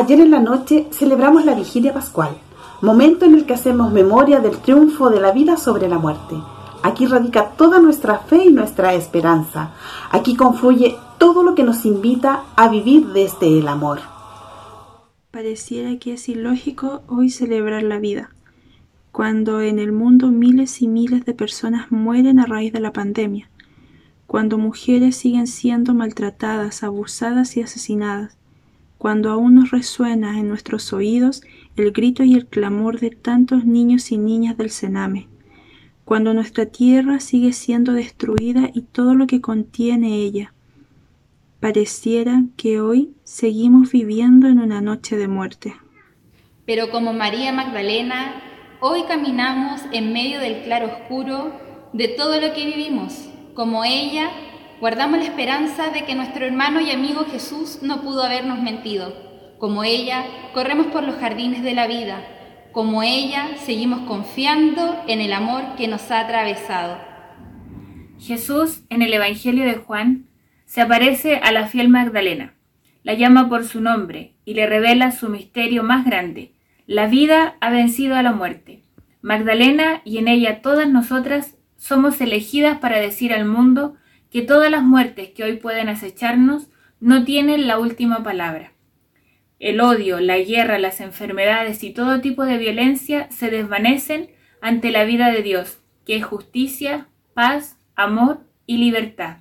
Ayer 0.00 0.18
en 0.18 0.30
la 0.30 0.40
noche 0.40 0.86
celebramos 0.92 1.44
la 1.44 1.54
vigilia 1.54 1.92
pascual, 1.92 2.30
momento 2.80 3.26
en 3.26 3.34
el 3.34 3.44
que 3.44 3.52
hacemos 3.52 3.92
memoria 3.92 4.40
del 4.40 4.56
triunfo 4.56 5.10
de 5.10 5.20
la 5.20 5.30
vida 5.30 5.58
sobre 5.58 5.90
la 5.90 5.98
muerte. 5.98 6.36
Aquí 6.82 7.04
radica 7.04 7.50
toda 7.50 7.80
nuestra 7.80 8.18
fe 8.20 8.46
y 8.46 8.50
nuestra 8.50 8.94
esperanza. 8.94 9.74
Aquí 10.10 10.36
confluye 10.36 10.96
todo 11.18 11.42
lo 11.42 11.54
que 11.54 11.64
nos 11.64 11.84
invita 11.84 12.44
a 12.56 12.68
vivir 12.68 13.08
desde 13.08 13.58
el 13.58 13.68
amor. 13.68 14.00
Pareciera 15.30 15.98
que 15.98 16.14
es 16.14 16.30
ilógico 16.30 17.02
hoy 17.06 17.28
celebrar 17.28 17.82
la 17.82 17.98
vida, 17.98 18.30
cuando 19.12 19.60
en 19.60 19.78
el 19.78 19.92
mundo 19.92 20.28
miles 20.28 20.80
y 20.80 20.88
miles 20.88 21.26
de 21.26 21.34
personas 21.34 21.92
mueren 21.92 22.40
a 22.40 22.46
raíz 22.46 22.72
de 22.72 22.80
la 22.80 22.94
pandemia, 22.94 23.50
cuando 24.26 24.56
mujeres 24.56 25.14
siguen 25.16 25.46
siendo 25.46 25.92
maltratadas, 25.92 26.84
abusadas 26.84 27.58
y 27.58 27.62
asesinadas, 27.62 28.39
cuando 29.00 29.30
aún 29.30 29.56
nos 29.56 29.72
resuena 29.72 30.38
en 30.38 30.46
nuestros 30.46 30.92
oídos 30.92 31.42
el 31.74 31.90
grito 31.90 32.22
y 32.22 32.34
el 32.34 32.46
clamor 32.46 33.00
de 33.00 33.10
tantos 33.10 33.64
niños 33.64 34.12
y 34.12 34.18
niñas 34.18 34.56
del 34.56 34.70
Sename, 34.70 35.26
cuando 36.04 36.34
nuestra 36.34 36.66
tierra 36.66 37.18
sigue 37.18 37.52
siendo 37.52 37.94
destruida 37.94 38.70
y 38.72 38.82
todo 38.82 39.16
lo 39.16 39.26
que 39.26 39.40
contiene 39.40 40.18
ella, 40.18 40.52
Pareciera 41.60 42.44
que 42.56 42.80
hoy 42.80 43.12
seguimos 43.22 43.92
viviendo 43.92 44.48
en 44.48 44.60
una 44.60 44.80
noche 44.80 45.18
de 45.18 45.28
muerte. 45.28 45.74
Pero 46.64 46.90
como 46.90 47.12
María 47.12 47.52
Magdalena, 47.52 48.42
hoy 48.80 49.02
caminamos 49.06 49.82
en 49.92 50.14
medio 50.14 50.40
del 50.40 50.62
claro 50.62 50.86
oscuro 50.86 51.52
de 51.92 52.08
todo 52.08 52.40
lo 52.40 52.54
que 52.54 52.64
vivimos. 52.64 53.28
Como 53.52 53.84
ella, 53.84 54.30
guardamos 54.80 55.18
la 55.18 55.26
esperanza 55.26 55.90
de 55.90 56.04
que 56.04 56.14
nuestro 56.14 56.46
hermano 56.46 56.80
y 56.80 56.90
amigo 56.90 57.26
Jesús 57.30 57.80
no 57.82 58.00
pudo 58.00 58.22
habernos 58.22 58.62
mentido. 58.62 59.14
Como 59.58 59.84
ella, 59.84 60.24
corremos 60.54 60.86
por 60.86 61.02
los 61.02 61.16
jardines 61.16 61.62
de 61.62 61.74
la 61.74 61.86
vida. 61.86 62.22
Como 62.72 63.02
ella, 63.02 63.48
seguimos 63.58 64.00
confiando 64.08 64.98
en 65.06 65.20
el 65.20 65.34
amor 65.34 65.76
que 65.76 65.86
nos 65.86 66.10
ha 66.10 66.20
atravesado. 66.20 66.98
Jesús, 68.18 68.82
en 68.88 69.02
el 69.02 69.12
Evangelio 69.12 69.64
de 69.64 69.74
Juan, 69.74 70.26
se 70.64 70.80
aparece 70.80 71.36
a 71.36 71.52
la 71.52 71.66
fiel 71.66 71.88
Magdalena, 71.88 72.54
la 73.02 73.14
llama 73.14 73.48
por 73.48 73.64
su 73.64 73.80
nombre 73.80 74.34
y 74.44 74.54
le 74.54 74.66
revela 74.66 75.10
su 75.10 75.28
misterio 75.28 75.82
más 75.82 76.06
grande. 76.06 76.52
La 76.86 77.06
vida 77.06 77.56
ha 77.60 77.70
vencido 77.70 78.16
a 78.16 78.22
la 78.22 78.32
muerte. 78.32 78.82
Magdalena 79.20 80.00
y 80.04 80.18
en 80.18 80.28
ella 80.28 80.62
todas 80.62 80.88
nosotras 80.88 81.56
somos 81.76 82.20
elegidas 82.20 82.78
para 82.78 82.98
decir 82.98 83.34
al 83.34 83.44
mundo 83.44 83.96
que 84.30 84.42
todas 84.42 84.70
las 84.70 84.82
muertes 84.82 85.30
que 85.30 85.44
hoy 85.44 85.56
pueden 85.56 85.88
acecharnos 85.88 86.68
no 87.00 87.24
tienen 87.24 87.66
la 87.66 87.78
última 87.78 88.22
palabra. 88.22 88.72
El 89.58 89.80
odio, 89.80 90.20
la 90.20 90.38
guerra, 90.38 90.78
las 90.78 91.00
enfermedades 91.00 91.82
y 91.82 91.92
todo 91.92 92.20
tipo 92.20 92.44
de 92.44 92.56
violencia 92.56 93.30
se 93.30 93.50
desvanecen 93.50 94.30
ante 94.62 94.90
la 94.90 95.04
vida 95.04 95.30
de 95.30 95.42
Dios, 95.42 95.78
que 96.06 96.16
es 96.16 96.24
justicia, 96.24 97.08
paz, 97.34 97.76
amor 97.94 98.46
y 98.66 98.78
libertad. 98.78 99.38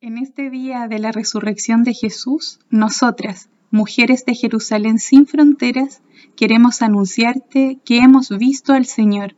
En 0.00 0.16
este 0.16 0.50
día 0.50 0.86
de 0.88 0.98
la 0.98 1.12
resurrección 1.12 1.84
de 1.84 1.94
Jesús, 1.94 2.60
nosotras, 2.70 3.50
mujeres 3.70 4.24
de 4.24 4.34
Jerusalén 4.34 4.98
sin 4.98 5.26
fronteras, 5.26 6.02
queremos 6.36 6.82
anunciarte 6.82 7.78
que 7.84 7.98
hemos 7.98 8.30
visto 8.30 8.72
al 8.72 8.86
Señor, 8.86 9.36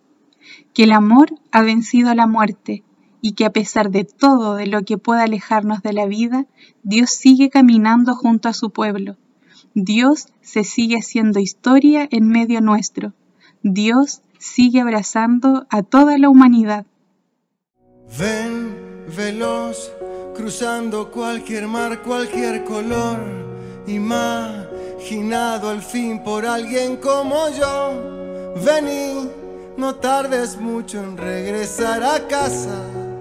que 0.75 0.85
el 0.85 0.93
amor 0.93 1.31
ha 1.51 1.63
vencido 1.63 2.15
la 2.15 2.27
muerte 2.27 2.85
y 3.23 3.33
que 3.33 3.47
a 3.47 3.51
pesar 3.51 3.91
de 3.91 4.05
todo 4.05 4.57
de 4.57 4.67
lo 4.67 4.83
que 4.83 4.99
pueda 4.99 5.23
alejarnos 5.23 5.81
de 5.81 5.93
la 5.93 6.07
vida, 6.07 6.45
Dios 6.83 7.11
sigue 7.11 7.49
caminando 7.49 8.15
junto 8.17 8.49
a 8.49 8.53
su 8.53 8.71
pueblo. 8.71 9.17
Dios 9.75 10.27
se 10.43 10.65
sigue 10.65 10.97
haciendo 10.97 11.39
historia 11.39 12.07
en 12.11 12.29
medio 12.29 12.61
nuestro. 12.61 13.15
Dios 13.63 14.23
sigue 14.39 14.81
abrazando 14.81 15.67
a 15.71 15.83
toda 15.83 16.19
la 16.19 16.29
humanidad. 16.29 16.85
Ven 18.19 19.07
veloz 19.17 19.93
cruzando 20.35 21.11
cualquier 21.11 21.69
mar, 21.69 22.03
cualquier 22.03 22.65
color, 22.65 23.21
imaginado 23.87 25.69
al 25.71 25.81
fin 25.81 26.23
por 26.25 26.45
alguien 26.45 26.97
como 26.97 27.49
yo. 27.51 28.53
Vení, 28.65 29.31
no 29.77 29.95
tardes 29.95 30.61
mucho 30.61 30.99
en 30.99 31.17
regresar 31.17 32.03
a 32.03 32.27
casa. 32.27 33.12